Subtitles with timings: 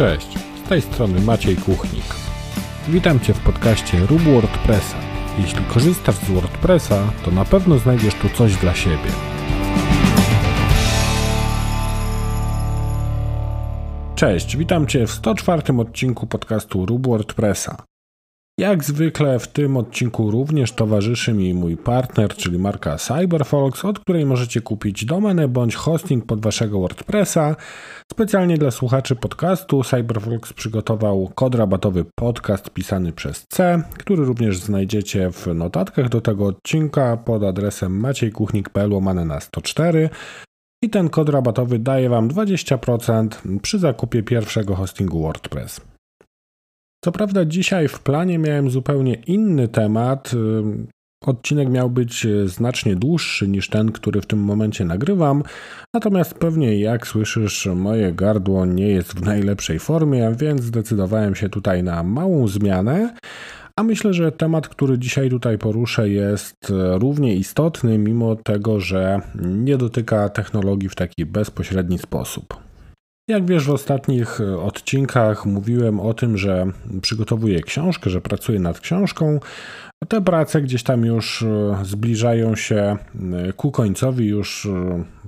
[0.00, 2.04] Cześć, z tej strony Maciej Kuchnik.
[2.88, 4.96] Witam Cię w podcaście Rób WordPressa.
[5.38, 9.10] Jeśli korzystasz z WordPressa, to na pewno znajdziesz tu coś dla siebie.
[14.14, 17.89] Cześć, witam Cię w 104 odcinku podcastu Rób WordPressa.
[18.60, 24.26] Jak zwykle w tym odcinku również towarzyszy mi mój partner, czyli marka CyberFox, od której
[24.26, 27.56] możecie kupić domenę bądź hosting pod waszego WordPressa.
[28.12, 35.30] Specjalnie dla słuchaczy podcastu CyberFox przygotował kod rabatowy podcast pisany przez C, który również znajdziecie
[35.30, 40.10] w notatkach do tego odcinka pod adresem maciejkuchnik.pl łamane na 104
[40.82, 43.28] i ten kod rabatowy daje Wam 20%
[43.62, 45.80] przy zakupie pierwszego hostingu WordPress.
[47.04, 50.32] Co prawda, dzisiaj w planie miałem zupełnie inny temat.
[51.24, 55.42] Odcinek miał być znacznie dłuższy niż ten, który w tym momencie nagrywam,
[55.94, 61.82] natomiast pewnie jak słyszysz, moje gardło nie jest w najlepszej formie, więc zdecydowałem się tutaj
[61.82, 63.16] na małą zmianę.
[63.76, 66.56] A myślę, że temat, który dzisiaj tutaj poruszę, jest
[66.94, 72.69] równie istotny, mimo tego, że nie dotyka technologii w taki bezpośredni sposób.
[73.30, 76.66] Jak wiesz, w ostatnich e, odcinkach mówiłem o tym, że
[77.02, 79.40] przygotowuję książkę, że pracuję nad książką.
[80.08, 84.68] Te prace gdzieś tam już e, zbliżają się e, ku końcowi, już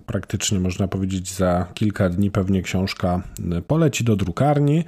[0.06, 3.23] praktycznie można powiedzieć za kilka dni pewnie książka
[3.67, 4.84] poleci do drukarni.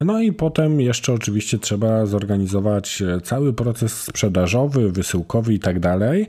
[0.00, 6.26] No i potem jeszcze oczywiście trzeba zorganizować cały proces sprzedażowy, wysyłkowy i tak dalej.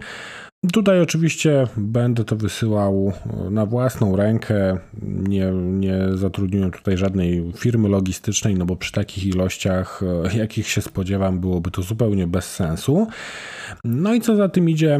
[0.73, 3.13] Tutaj oczywiście będę to wysyłał
[3.52, 4.77] na własną rękę.
[5.03, 10.02] Nie, nie zatrudniłem tutaj żadnej firmy logistycznej, no bo przy takich ilościach,
[10.33, 13.07] e, jakich się spodziewam, byłoby to zupełnie bez sensu.
[13.83, 14.99] No i co za tym idzie,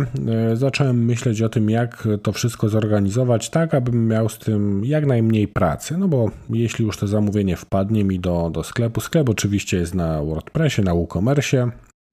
[0.52, 5.06] e, zacząłem myśleć o tym, jak to wszystko zorganizować, tak abym miał z tym jak
[5.06, 5.98] najmniej pracy.
[5.98, 10.24] No bo jeśli już to zamówienie wpadnie mi do, do sklepu, sklep oczywiście jest na
[10.24, 11.72] WordPressie, na WooCommerce.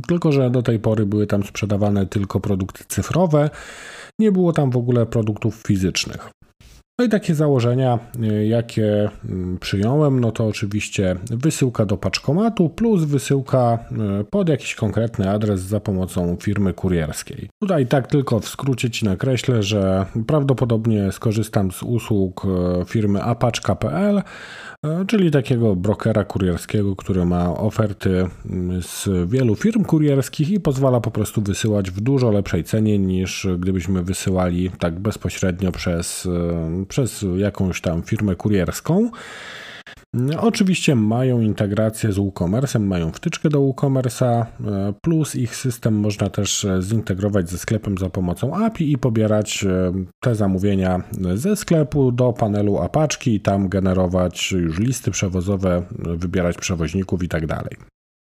[0.08, 3.50] Tylko, że do tej pory były tam sprzedawane tylko produkty cyfrowe,
[4.18, 6.30] nie było tam w ogóle produktów fizycznych.
[6.98, 13.04] No i takie założenia, y, jakie mm, przyjąłem, no to oczywiście wysyłka do paczkomatu plus
[13.04, 13.78] wysyłka
[14.20, 17.48] y, pod jakiś konkretny adres za pomocą firmy kurierskiej.
[17.60, 24.22] Tutaj tak tylko w skrócie Ci nakreślę, że prawdopodobnie skorzystam z usług y, firmy apaczka.pl,
[25.06, 31.10] czyli takiego brokera kurierskiego, który ma oferty mm, z wielu firm kurierskich i pozwala po
[31.10, 36.28] prostu wysyłać w dużo lepszej cenie niż gdybyśmy wysyłali tak bezpośrednio przez
[36.88, 39.10] przez jakąś tam firmę kurierską.
[40.38, 44.44] Oczywiście mają integrację z WooCommerce, mają wtyczkę do WooCommerce'a,
[45.02, 50.34] plus ich system można też zintegrować ze sklepem za pomocą API i pobierać e, te
[50.34, 51.02] zamówienia
[51.34, 57.42] ze sklepu do panelu apaczki i tam generować już listy przewozowe, wybierać przewoźników i tak.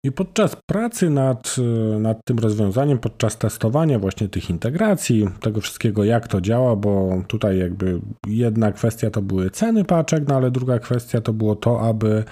[0.04, 1.56] I podczas pracy nad,
[2.00, 7.58] nad tym rozwiązaniem, podczas testowania właśnie tych integracji, tego wszystkiego, jak to działa, bo tutaj
[7.58, 12.24] jakby jedna kwestia to były ceny paczek, no ale druga kwestia to było to, aby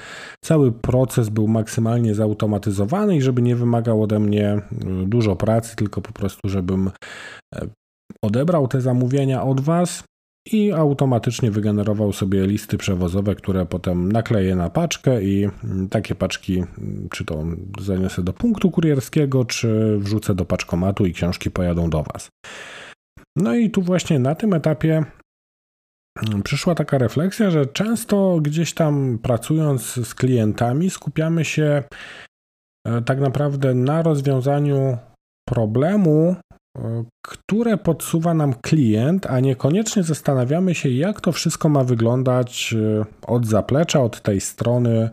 [0.45, 4.61] cały proces był maksymalnie zautomatyzowany i żeby nie wymagał ode mnie y,
[5.07, 6.91] dużo pracy, tylko po prostu, żebym
[7.55, 7.67] e,
[8.25, 10.05] odebrał te zamówienia od Was,
[10.53, 15.49] i automatycznie wygenerował sobie listy przewozowe, które potem nakleję na paczkę i
[15.91, 16.65] takie paczki
[17.11, 17.45] czy to
[17.81, 22.29] zaniosę do punktu kurierskiego, czy wrzucę do paczkomatu i książki pojadą do Was.
[23.37, 25.05] No i tu właśnie na tym etapie
[26.45, 31.83] przyszła taka refleksja, że często gdzieś tam pracując z klientami skupiamy się
[32.87, 34.99] e, tak naprawdę na rozwiązaniu
[35.49, 36.37] problemu,
[37.23, 43.47] które podsuwa nam klient, a niekoniecznie zastanawiamy się, jak to wszystko ma wyglądać e, od
[43.47, 45.11] zaplecza, od tej strony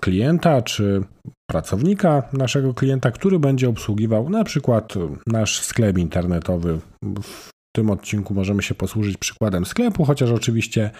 [0.00, 1.02] klienta czy
[1.50, 4.94] pracownika naszego klienta, który będzie obsługiwał na przykład
[5.26, 6.80] nasz sklep internetowy.
[7.22, 10.90] W tym odcinku możemy się posłużyć przykładem sklepu, chociaż oczywiście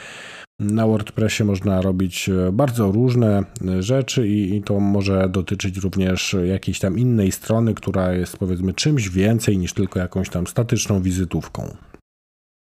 [0.61, 6.37] na WordPressie można robić e, bardzo różne e, rzeczy i, i, to może dotyczyć również
[6.45, 11.77] jakiejś tam innej strony, która jest powiedzmy czymś więcej niż tylko jakąś tam statyczną wizytówką.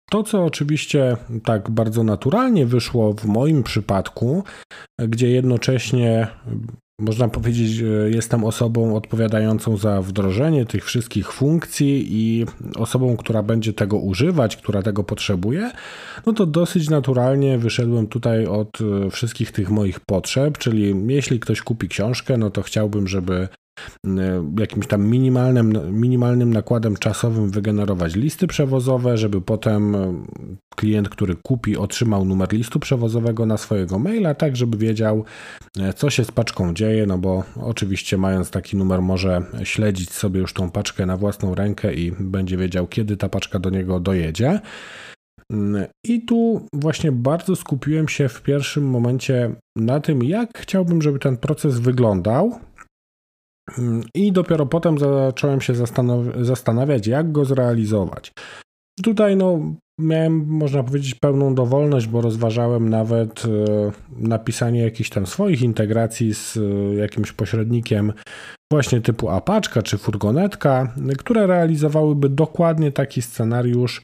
[0.09, 4.43] To, co oczywiście tak bardzo naturalnie wyszło w moim przypadku,
[5.07, 6.27] gdzie jednocześnie
[7.00, 12.45] można powiedzieć, jestem osobą odpowiadającą za wdrożenie tych wszystkich funkcji i
[12.75, 15.71] osobą, która będzie tego używać, która tego potrzebuje,
[16.25, 21.62] no to dosyć naturalnie wyszedłem tutaj od e, wszystkich tych moich potrzeb, czyli jeśli ktoś
[21.62, 23.48] kupi książkę, no to chciałbym, żeby
[24.60, 29.95] jakimś tam minimalnym, minimalnym nakładem czasowym wygenerować listy przewozowe, żeby potem
[30.75, 35.24] klient, który kupi, otrzymał numer listu przewozowego na swojego maila, tak żeby wiedział,
[35.95, 40.54] co się z paczką dzieje, no bo oczywiście mając taki numer może śledzić sobie już
[40.54, 44.60] tą paczkę na własną rękę i będzie wiedział, kiedy ta paczka do niego dojedzie.
[46.06, 51.38] I tu właśnie bardzo skupiłem się w pierwszym momencie na tym, jak chciałbym, żeby ten
[51.38, 52.60] proces wyglądał.
[54.16, 55.74] I dopiero potem zacząłem się
[56.42, 58.31] zastanawiać, jak go zrealizować.
[59.04, 59.60] Tutaj no,
[60.00, 63.50] miałem, można powiedzieć, pełną dowolność, bo rozważałem nawet e,
[64.18, 66.62] napisanie jakichś tam swoich integracji z e,
[66.95, 68.13] jakimś pośrednikiem
[68.72, 74.01] właśnie typu apaczka czy furgonetka, które realizowałyby dokładnie taki scenariusz,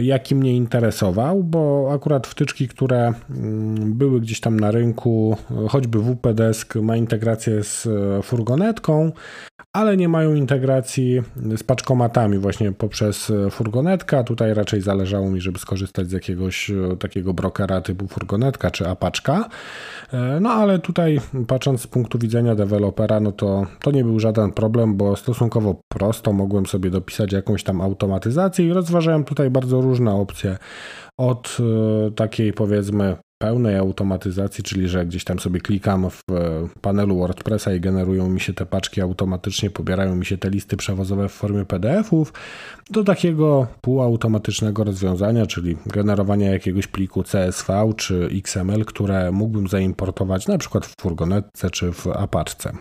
[0.00, 5.36] jaki mnie interesował, bo akurat wtyczki, które mm, były gdzieś tam na rynku,
[5.68, 7.88] choćby WP Desk ma integrację z
[8.22, 9.12] furgonetką,
[9.72, 11.22] ale nie mają integracji
[11.56, 14.24] z paczkomatami właśnie poprzez furgonetkę.
[14.24, 19.48] Tutaj raczej zależało mi, żeby skorzystać z jakiegoś e, takiego brokera typu furgonetka czy apaczka.
[20.12, 24.52] E, no ale tutaj patrząc z punktu widzenia dewelopera, no to, to nie był żaden
[24.52, 30.14] problem, bo stosunkowo prosto mogłem sobie dopisać jakąś tam automatyzację i rozważałem tutaj bardzo różne
[30.14, 30.58] opcje
[31.18, 37.18] od e, takiej powiedzmy pełnej automatyzacji, czyli że gdzieś tam sobie klikam w e, panelu
[37.18, 41.32] WordPressa i generują mi się te paczki automatycznie, pobierają mi się te listy przewozowe w
[41.32, 42.32] formie PDF-ów,
[42.90, 50.58] do takiego półautomatycznego rozwiązania, czyli generowania jakiegoś pliku CSV czy XML, które mógłbym zaimportować na
[50.58, 52.72] przykład w furgonetce czy w Apache.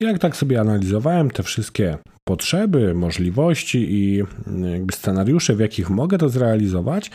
[0.00, 4.22] Jak tak sobie analizowałem te wszystkie potrzeby, możliwości i
[4.72, 7.10] jakby scenariusze, w jakich mogę to zrealizować,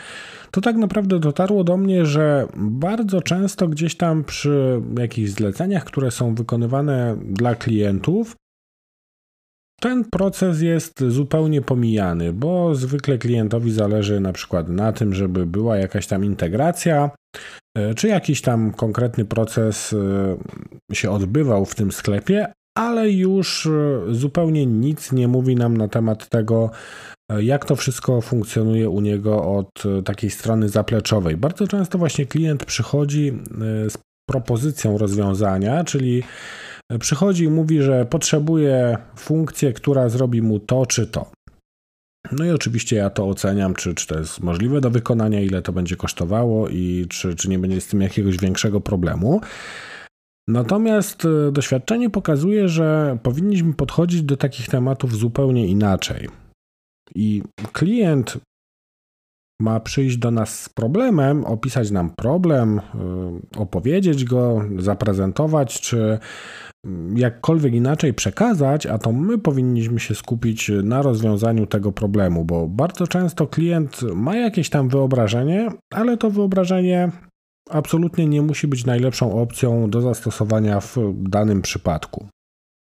[0.50, 6.10] to tak naprawdę dotarło do mnie, że bardzo często gdzieś tam przy jakichś zleceniach, które
[6.10, 8.36] są wykonywane dla klientów,
[9.80, 15.76] ten proces jest zupełnie pomijany, bo zwykle klientowi zależy na przykład na tym, żeby była
[15.76, 17.10] jakaś tam integracja,
[17.76, 19.92] e, czy jakiś tam konkretny proces
[20.90, 25.88] e, się odbywał w tym sklepie, ale już e, zupełnie nic nie mówi nam na
[25.88, 26.70] temat tego,
[27.32, 31.36] e, jak to wszystko funkcjonuje u niego od e, takiej strony zapleczowej.
[31.36, 33.32] Bardzo często właśnie klient przychodzi
[33.88, 36.22] z propozycją rozwiązania, czyli
[37.00, 41.30] przychodzi i mówi, że potrzebuje funkcję, która zrobi mu to czy to.
[42.32, 45.72] No i oczywiście ja to oceniam, czy, czy to jest możliwe do wykonania, ile to
[45.72, 49.40] będzie kosztowało i czy, czy nie będzie z tym jakiegoś większego problemu.
[50.48, 56.28] Natomiast e, doświadczenie pokazuje, że powinniśmy podchodzić do takich tematów zupełnie inaczej.
[57.14, 57.42] I
[57.72, 58.38] klient
[59.60, 62.82] ma przyjść do nas z problemem, opisać nam problem, e,
[63.58, 66.18] opowiedzieć go, zaprezentować, czy
[66.86, 72.68] mm, jakkolwiek inaczej przekazać, a to my powinniśmy się skupić na rozwiązaniu tego problemu, bo
[72.68, 77.10] bardzo często klient ma jakieś tam wyobrażenie, ale to wyobrażenie
[77.70, 82.26] absolutnie nie musi być najlepszą opcją do zastosowania w danym przypadku.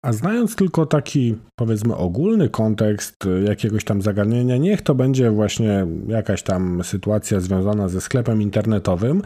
[0.05, 6.43] A znając tylko taki, powiedzmy, ogólny kontekst jakiegoś tam zagadnienia, niech to będzie właśnie jakaś
[6.43, 9.22] tam sytuacja związana ze sklepem internetowym,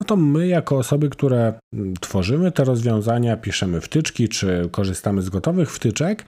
[0.00, 1.54] no to my, jako osoby, które
[2.00, 6.24] tworzymy te rozwiązania, piszemy wtyczki czy korzystamy z gotowych wtyczek,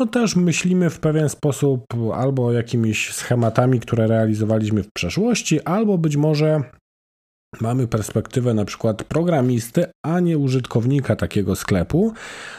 [0.00, 6.16] no też myślimy w pewien sposób albo jakimiś schematami, które realizowaliśmy w przeszłości, albo być
[6.16, 6.62] może
[7.60, 12.12] Mamy perspektywę na przykład programisty, a nie użytkownika takiego sklepu.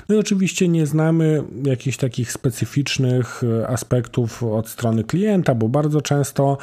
[0.10, 6.02] No i oczywiście nie znamy jakichś takich specyficznych e, aspektów od strony klienta, bo bardzo
[6.02, 6.58] często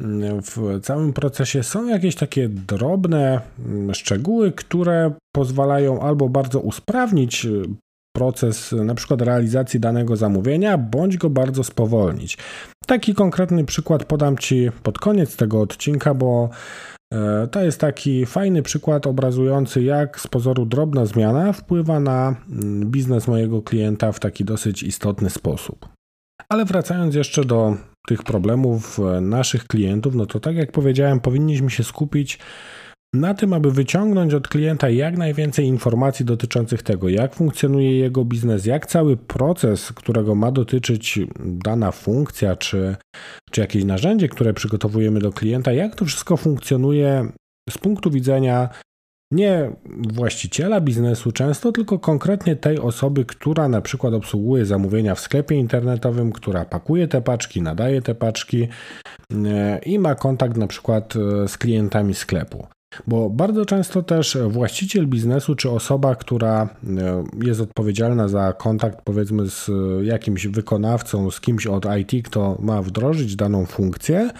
[0.00, 7.46] mm, w całym procesie są jakieś takie drobne mm, szczegóły, które pozwalają albo bardzo usprawnić
[7.46, 7.50] e,
[8.16, 12.38] proces na przykład realizacji danego zamówienia, bądź go bardzo spowolnić.
[12.86, 16.50] Taki konkretny przykład podam Ci pod koniec tego odcinka, bo
[17.50, 23.28] to jest taki fajny przykład obrazujący, jak z pozoru drobna zmiana wpływa na mm, biznes
[23.28, 25.88] mojego klienta w taki dosyć istotny sposób.
[26.48, 27.76] Ale wracając jeszcze do
[28.08, 32.38] tych problemów e, naszych klientów, no to tak jak powiedziałem, powinniśmy się skupić
[33.14, 38.66] na tym, aby wyciągnąć od klienta jak najwięcej informacji dotyczących tego, jak funkcjonuje jego biznes,
[38.66, 42.96] jak cały proces, którego ma dotyczyć dana funkcja, czy,
[43.50, 47.28] czy jakieś narzędzie, które przygotowujemy do klienta, jak to wszystko funkcjonuje
[47.70, 48.68] z punktu widzenia
[49.30, 49.70] nie
[50.12, 56.32] właściciela biznesu często, tylko konkretnie tej osoby, która na przykład obsługuje zamówienia w sklepie internetowym,
[56.32, 58.68] która pakuje te paczki, nadaje te paczki
[59.46, 62.66] e, i ma kontakt na przykład e, z klientami sklepu.
[63.06, 69.48] Bo bardzo często też właściciel biznesu, czy osoba, która e, jest odpowiedzialna za kontakt powiedzmy
[69.48, 69.70] z
[70.02, 74.30] jakimś wykonawcą, z kimś od IT, kto ma wdrożyć daną funkcję,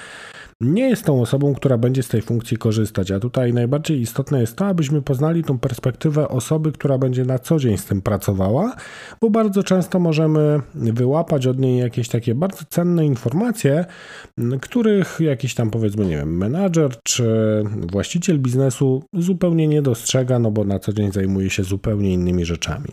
[0.61, 3.11] nie jest tą osobą, która będzie z tej funkcji korzystać.
[3.11, 7.59] A tutaj najbardziej istotne jest to, abyśmy poznali tą perspektywę osoby, która będzie na co
[7.59, 8.77] dzień z tym pracowała,
[9.21, 13.85] bo bardzo często możemy wyłapać od niej jakieś takie bardzo cenne informacje,
[14.61, 17.25] których jakiś tam powiedzmy, nie wiem, menadżer czy
[17.93, 22.89] właściciel biznesu zupełnie nie dostrzega, no bo na co dzień zajmuje się zupełnie innymi rzeczami.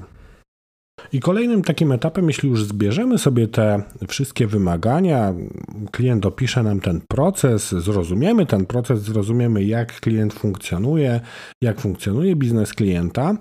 [1.13, 5.33] I kolejnym takim etapem, jeśli już zbierzemy sobie te wszystkie wymagania,
[5.91, 11.19] klient opisze nam ten proces, zrozumiemy ten proces, zrozumiemy jak klient funkcjonuje,
[11.63, 13.37] jak funkcjonuje biznes klienta,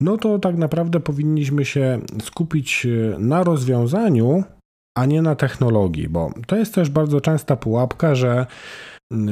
[0.00, 2.86] no to tak naprawdę powinniśmy się skupić
[3.18, 4.44] na rozwiązaniu,
[4.96, 8.46] a nie na technologii, bo to jest też bardzo częsta pułapka, że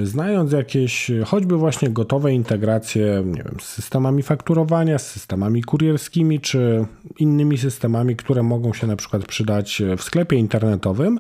[0.03, 6.87] Znając jakieś choćby właśnie gotowe integracje nie wiem, z systemami fakturowania, z systemami kurierskimi czy
[7.19, 11.19] innymi systemami, które mogą się na przykład przydać w sklepie internetowym,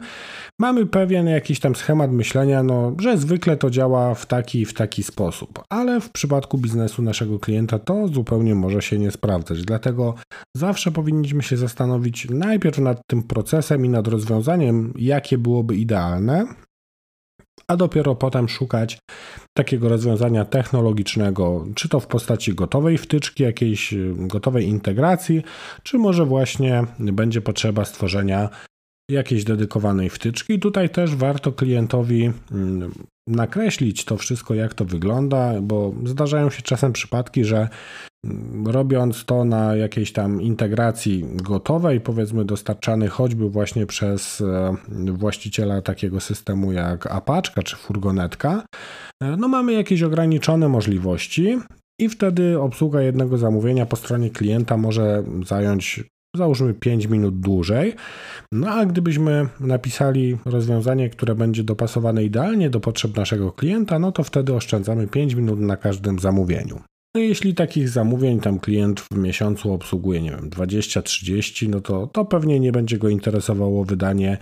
[0.60, 5.02] mamy pewien jakiś tam schemat myślenia, no, że zwykle to działa w taki w taki
[5.02, 9.62] sposób, ale w przypadku biznesu naszego klienta to zupełnie może się nie sprawdzać.
[9.62, 10.14] Dlatego
[10.56, 16.46] zawsze powinniśmy się zastanowić najpierw nad tym procesem i nad rozwiązaniem, jakie byłoby idealne,
[17.68, 18.98] a dopiero potem szukać
[19.56, 25.42] takiego rozwiązania technologicznego, czy to w postaci gotowej wtyczki, jakiejś gotowej integracji,
[25.82, 28.48] czy może właśnie będzie potrzeba stworzenia
[29.10, 30.58] jakiejś dedykowanej wtyczki.
[30.58, 32.92] Tutaj też warto klientowi mm,
[33.26, 37.68] nakreślić to wszystko, jak to wygląda, bo zdarzają się czasem przypadki, że
[38.66, 44.76] robiąc to na jakiejś tam integracji gotowej, powiedzmy dostarczanej choćby właśnie przez e,
[45.12, 48.64] właściciela takiego systemu jak Apaczka czy furgonetka,
[49.22, 51.58] e, no mamy jakieś ograniczone możliwości
[52.00, 56.04] i wtedy obsługa jednego zamówienia po stronie klienta może zająć
[56.36, 57.94] załóżmy 5 minut dłużej.
[58.52, 64.22] No a gdybyśmy napisali rozwiązanie, które będzie dopasowane idealnie do potrzeb naszego klienta, no to
[64.22, 66.80] wtedy oszczędzamy 5 minut na każdym zamówieniu.
[67.16, 72.24] No jeśli takich zamówień tam klient w miesiącu obsługuje, nie wiem, 20-30, no to, to
[72.24, 74.38] pewnie nie będzie go interesowało wydanie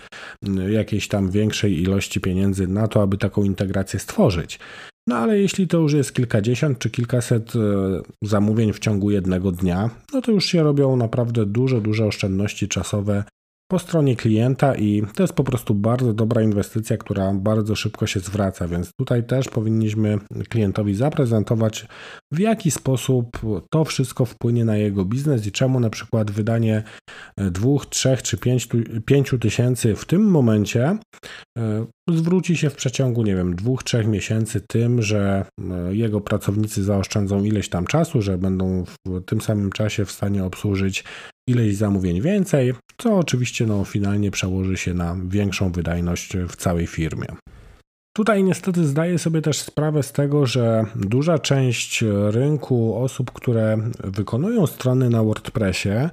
[0.46, 4.58] mm, jakiejś tam większej ilości pieniędzy na to, aby taką integrację stworzyć.
[5.06, 7.58] No ale jeśli to już jest kilkadziesiąt czy kilkaset e,
[8.22, 13.24] zamówień w ciągu jednego dnia, no to już się robią naprawdę duże, duże oszczędności czasowe
[13.72, 18.20] po stronie klienta i to jest po prostu bardzo dobra inwestycja, która bardzo szybko się
[18.20, 21.86] zwraca, więc tutaj też powinniśmy klientowi zaprezentować,
[22.32, 23.38] w jaki sposób
[23.70, 26.82] to wszystko wpłynie na jego biznes i czemu na przykład wydanie
[27.38, 28.38] dwóch, trzech czy
[29.06, 30.98] pięciu tysięcy w tym momencie
[31.58, 36.84] e, zwróci się w przeciągu, nie wiem, dwóch, trzech miesięcy tym, że e, jego pracownicy
[36.84, 41.04] zaoszczędzą ileś tam czasu, że będą w tym samym czasie w stanie obsłużyć
[41.48, 47.26] ileś zamówień więcej, co oczywiście no, finalnie przełoży się na większą wydajność w całej firmie.
[48.16, 54.66] Tutaj niestety zdaję sobie też sprawę z tego, że duża część rynku osób, które wykonują
[54.66, 56.10] strony na WordPressie,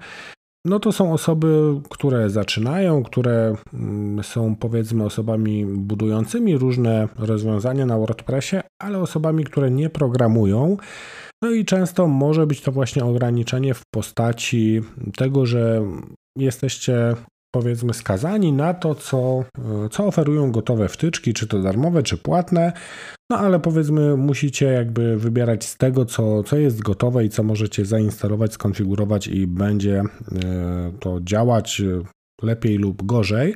[0.65, 7.97] no to są osoby, które zaczynają, które mm, są powiedzmy osobami budującymi różne rozwiązania na
[7.97, 10.77] WordPressie, ale osobami, które nie programują.
[11.43, 14.81] No i często może być to właśnie ograniczenie w postaci
[15.17, 15.81] tego, że
[16.37, 17.15] jesteście
[17.51, 19.43] powiedzmy skazani na to, co,
[19.91, 22.73] co oferują gotowe wtyczki, czy to darmowe, czy płatne,
[23.31, 27.85] no ale powiedzmy musicie jakby wybierać z tego, co, co jest gotowe i co możecie
[27.85, 31.81] zainstalować, skonfigurować i będzie e, to działać
[32.41, 33.55] lepiej lub gorzej.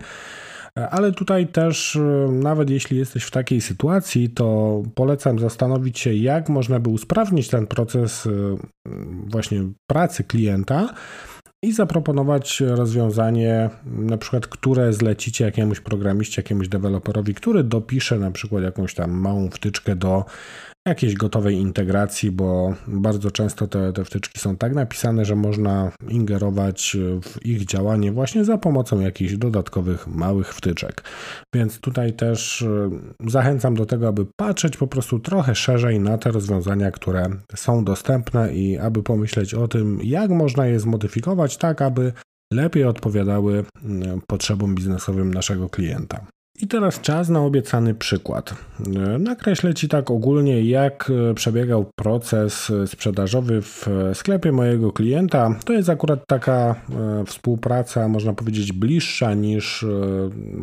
[0.76, 2.00] Ale tutaj też, e,
[2.32, 7.68] nawet jeśli jesteś w takiej sytuacji, to polecam zastanowić się, jak można by usprawnić ten
[7.68, 8.30] proces e,
[9.28, 10.94] właśnie pracy klienta
[11.64, 18.64] i zaproponować rozwiązanie, na przykład, które zlecicie jakiemuś programiście, jakiemuś deweloperowi, który dopisze na przykład
[18.64, 20.26] jakąś tam małą wtyczkę do
[20.88, 26.98] jakiejś gotowej integracji, bo bardzo często te, te wtyczki są tak napisane, że można ingerować
[27.22, 31.04] w ich działanie właśnie za pomocą jakichś dodatkowych małych wtyczek.
[31.56, 32.90] Więc tutaj też e,
[33.30, 37.26] zachęcam do tego, aby patrzeć po prostu trochę szerzej na te rozwiązania, które
[37.56, 42.14] są dostępne i aby pomyśleć o tym, jak można je zmodyfikować tak, aby
[42.54, 43.66] lepiej odpowiadały
[44.28, 46.26] potrzebom biznesowym naszego klienta.
[46.62, 48.56] I teraz czas na obiecany przykład.
[49.20, 55.60] Nakreślę Ci tak ogólnie, jak przebiegał proces sprzedażowy w sklepie mojego klienta.
[55.66, 56.76] To jest akurat taka
[57.22, 59.88] e, współpraca, można powiedzieć, bliższa niż e,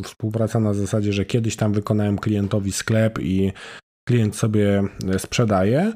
[0.04, 3.52] współpraca na zasadzie, że kiedyś tam wykonałem klientowi sklep i
[4.09, 4.82] klient sobie
[5.18, 5.92] sprzedaje.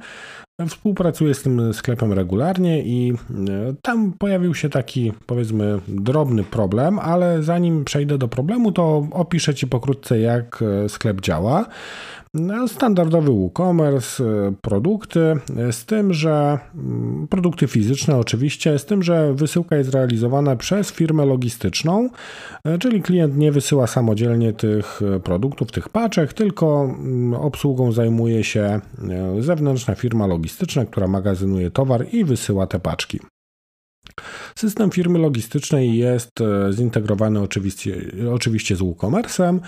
[0.69, 7.43] Współpracuję z tym sklepem regularnie i e, tam pojawił się taki, powiedzmy, drobny problem, ale
[7.43, 11.67] zanim przejdę do problemu, to opiszę Ci pokrótce, jak e, sklep działa.
[12.35, 15.21] No, standardowy WooCommerce, e, produkty,
[15.57, 20.93] e, z tym, że mm, produkty fizyczne oczywiście, z tym, że wysyłka jest realizowana przez
[20.93, 22.11] firmę logistyczną,
[22.65, 28.81] e, czyli klient nie wysyła samodzielnie tych produktów, tych paczek, tylko mm, obsługą zajmuje się
[29.41, 33.21] zewnętrzna firma logistyczna, która magazynuje towar i wysyła te paczki.
[34.65, 37.97] System firmy logistycznej jest e, zintegrowany oczywiście,
[38.33, 39.61] oczywiście z WooCommerce'em.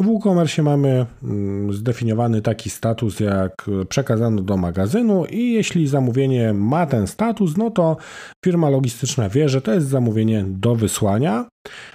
[0.00, 6.86] W WooCommerce mamy mm, zdefiniowany taki status jak przekazano do magazynu i jeśli zamówienie ma
[6.86, 7.96] ten status, no to
[8.44, 11.48] firma logistyczna wie, że to jest zamówienie do wysłania.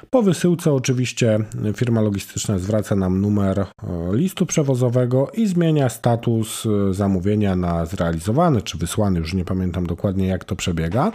[0.09, 1.39] Po wysyłce oczywiście
[1.75, 3.65] firma logistyczna zwraca nam numer e,
[4.11, 10.27] listu przewozowego i zmienia status e, zamówienia na zrealizowany czy wysłany, już nie pamiętam dokładnie
[10.27, 11.11] jak to przebiega.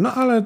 [0.00, 0.39] No ale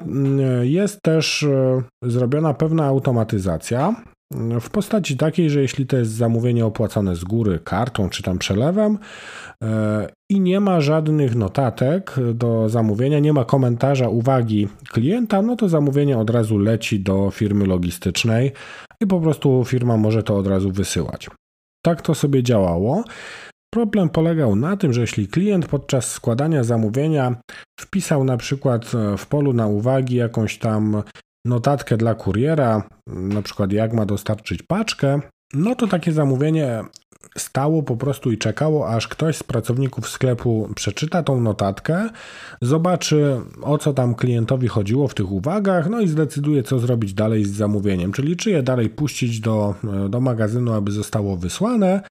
[0.61, 3.95] jest też e, zrobiona pewna automatyzacja
[4.33, 8.37] mm, w postaci takiej, że jeśli to jest zamówienie opłacone z góry kartą czy tam
[8.37, 8.97] przelewem
[9.63, 15.69] e, i nie ma żadnych notatek do zamówienia, nie ma komentarza, uwagi klienta, no to
[15.69, 18.51] zamówienie od razu leci do firmy logistycznej
[19.01, 21.29] i po prostu firma może to od razu wysyłać.
[21.85, 23.03] Tak to sobie działało.
[23.75, 27.35] Problem polegał na tym, że jeśli klient podczas składania zamówienia
[27.79, 31.03] wpisał na przykład e, w polu na uwagi jakąś tam
[31.45, 35.19] notatkę dla kuriera, na przykład jak ma dostarczyć paczkę,
[35.53, 36.83] no to takie zamówienie
[37.37, 42.09] stało po prostu i czekało, aż ktoś z pracowników sklepu przeczyta tą notatkę,
[42.61, 47.45] zobaczy o co tam klientowi chodziło w tych uwagach, no i zdecyduje, co zrobić dalej
[47.45, 49.75] z zamówieniem, czyli czy je dalej puścić do,
[50.09, 52.01] do magazynu, aby zostało wysłane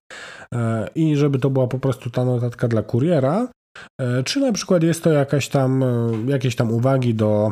[0.55, 3.47] e, i żeby to była po prostu ta notatka dla kuriera,
[4.01, 7.51] e, czy na przykład jest to jakaś tam, e, jakieś tam uwagi do,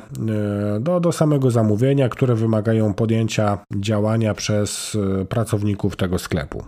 [0.79, 4.98] do, do samego zamówienia, które wymagają podjęcia działania przez
[5.29, 6.63] pracowników tego sklepu.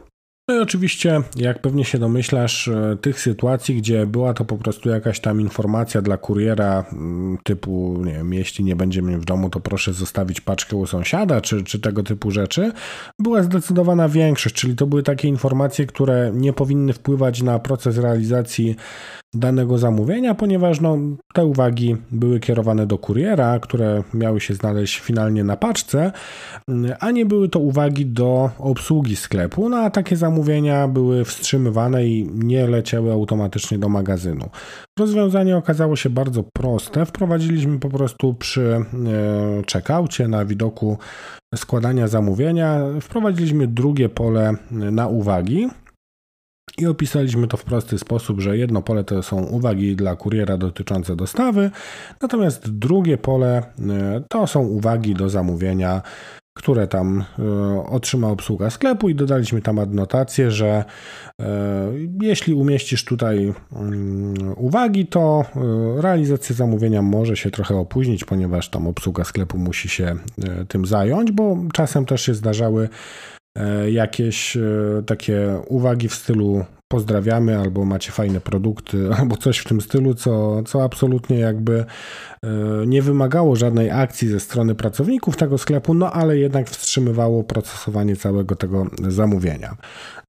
[0.47, 4.89] No i oczywiście, jak pewnie się domyślasz, e, tych sytuacji, gdzie była to po prostu
[4.89, 9.49] jakaś tam informacja dla kuriera mm, typu, nie wiem, jeśli nie będzie mnie w domu,
[9.49, 12.71] to proszę zostawić paczkę u sąsiada, czy, czy tego typu rzeczy,
[13.19, 18.75] była zdecydowana większość, czyli to były takie informacje, które nie powinny wpływać na proces realizacji
[19.35, 20.97] danego zamówienia, ponieważ no,
[21.33, 26.11] te uwagi były kierowane do kuriera, które miały się znaleźć finalnie na paczce,
[26.99, 32.29] a nie były to uwagi do obsługi sklepu, no a takie zamówienia były wstrzymywane i
[32.33, 34.49] nie leciały automatycznie do magazynu.
[34.99, 37.05] Rozwiązanie okazało się bardzo proste.
[37.05, 38.83] Wprowadziliśmy po prostu przy e,
[39.73, 40.97] checkoutie na widoku
[41.55, 45.69] składania zamówienia, wprowadziliśmy drugie pole na uwagi,
[46.77, 51.15] i opisaliśmy to w prosty sposób, że jedno pole to są uwagi dla kuriera dotyczące
[51.15, 51.71] dostawy,
[52.21, 56.01] natomiast drugie pole e, to są uwagi do zamówienia,
[56.57, 60.85] które tam e, otrzyma obsługa sklepu i dodaliśmy tam adnotację, że
[61.41, 61.45] e,
[62.21, 65.45] jeśli umieścisz tutaj mm, uwagi, to
[65.97, 70.15] realizacja zamówienia może się trochę opóźnić, ponieważ tam obsługa sklepu musi się
[70.67, 72.89] tym zająć, bo czasem też się zdarzały
[73.91, 74.61] jakieś e,
[75.05, 80.63] takie uwagi w stylu pozdrawiamy, albo macie fajne produkty, albo coś w tym stylu, co,
[80.63, 81.85] co absolutnie jakby
[82.43, 82.47] e,
[82.87, 88.55] nie wymagało żadnej akcji ze strony pracowników tego sklepu, no ale jednak wstrzymywało procesowanie całego
[88.55, 89.75] tego zamówienia.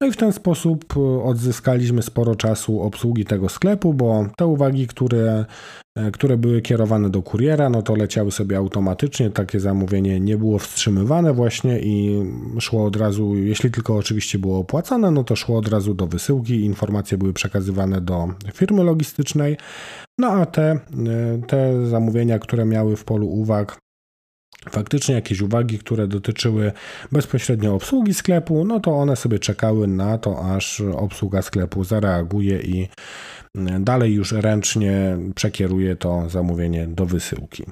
[0.01, 5.45] No i w ten sposób odzyskaliśmy sporo czasu obsługi tego sklepu, bo te uwagi, które
[5.86, 10.59] E, które były kierowane do kuriera, no to leciały sobie automatycznie, takie zamówienie nie było
[10.59, 12.23] wstrzymywane właśnie i
[12.61, 16.65] szło od razu, jeśli tylko oczywiście było opłacane, no to szło od razu do wysyłki,
[16.65, 19.57] informacje były przekazywane do firmy logistycznej,
[20.19, 20.79] no a te, e,
[21.47, 23.79] te zamówienia, które miały w polu uwag
[24.71, 26.73] faktycznie jakieś uwagi, które dotyczyły
[27.13, 32.89] bezpośrednio obsługi sklepu, no to one sobie czekały na to, aż obsługa sklepu zareaguje i
[33.81, 37.65] dalej już ręcznie przekieruje to zamówienie do wysyłki.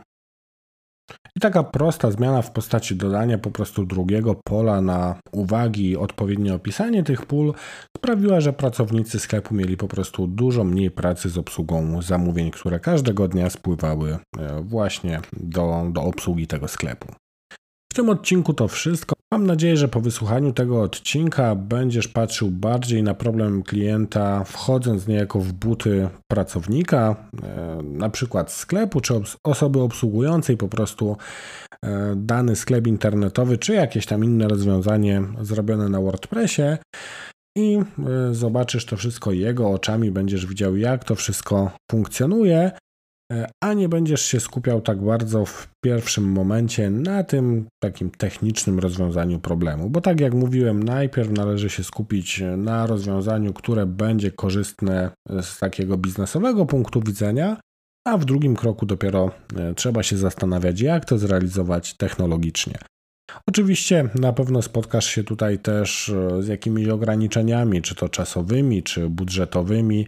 [1.36, 6.54] I taka prosta zmiana w postaci dodania po prostu drugiego pola na uwagi i odpowiednie
[6.54, 7.54] opisanie tych pól
[7.96, 13.28] sprawiła, że pracownicy sklepu mieli po prostu dużo mniej pracy z obsługą zamówień, które każdego
[13.28, 17.08] dnia spływały e, właśnie do, do obsługi tego sklepu.
[17.94, 19.14] W tym odcinku to wszystko.
[19.32, 25.40] Mam nadzieję, że po wysłuchaniu tego odcinka będziesz patrzył bardziej na problem klienta, wchodząc niejako
[25.40, 31.16] w buty pracownika, e, na przykład sklepu, czy osoby obsługującej po prostu
[31.84, 36.76] e, dany sklep internetowy, czy jakieś tam inne rozwiązanie zrobione na WordPressie.
[37.56, 42.70] i e, zobaczysz to wszystko jego oczami, będziesz widział, jak to wszystko funkcjonuje,
[43.62, 49.40] a nie będziesz się skupiał tak bardzo w pierwszym momencie na tym takim technicznym rozwiązaniu
[49.40, 49.90] problemu.
[49.90, 55.10] Bo tak jak mówiłem, najpierw należy się skupić na rozwiązaniu, które będzie korzystne
[55.42, 57.56] z takiego biznesowego punktu widzenia,
[58.06, 62.78] a w drugim kroku dopiero e, trzeba się zastanawiać, jak to zrealizować technologicznie.
[63.48, 69.08] Oczywiście na pewno spotkasz się tutaj też e, z jakimiś ograniczeniami, czy to czasowymi, czy
[69.08, 70.06] budżetowymi.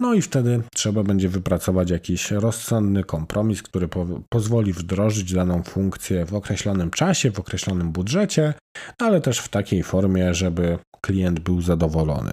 [0.00, 6.24] No i wtedy trzeba będzie wypracować jakiś rozsądny kompromis, który po pozwoli wdrożyć daną funkcję
[6.24, 8.54] w określonym czasie, w określonym budżecie,
[8.98, 12.32] ale też w takiej formie, żeby klient był zadowolony.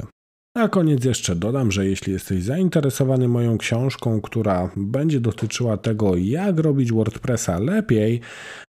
[0.58, 6.60] Na koniec jeszcze dodam, że jeśli jesteś zainteresowany moją książką, która będzie dotyczyła tego, jak
[6.60, 8.22] robić WordPressa lepiej,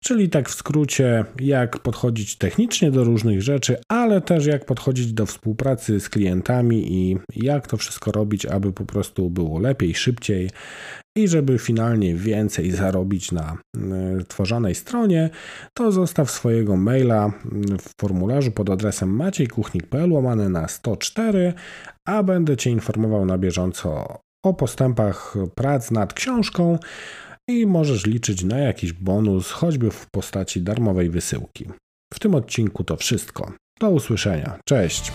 [0.05, 5.27] czyli tak w skrócie, jak podchodzić technicznie do różnych rzeczy, ale też jak podchodzić do
[5.27, 10.51] współpracy z klientami i jak to wszystko robić, aby po prostu było lepiej, szybciej
[11.16, 15.31] i żeby finalnie więcej zarobić na e, tworzonej stronie,
[15.74, 17.33] to zostaw swojego maila
[17.81, 21.55] w formularzu pod adresem maciejkuchnik.pl łamane na 104,
[22.05, 26.79] a będę Cię informował na bieżąco o postępach prac nad książką
[27.48, 31.68] i możesz liczyć na jakiś bonus, choćby w postaci darmowej wysyłki.
[32.14, 33.52] W tym odcinku to wszystko.
[33.81, 34.59] Do usłyszenia.
[34.64, 35.12] Cześć!